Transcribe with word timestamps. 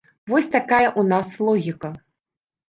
Вось 0.29 0.47
такая 0.55 0.87
ў 0.91 1.01
нас 1.11 1.29
логіка. 1.51 1.93